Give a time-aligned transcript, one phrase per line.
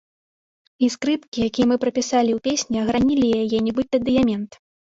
[0.85, 4.51] І скрыпкі, якія мы прапісалі ў песні, агранілі яе, нібыта дыямент.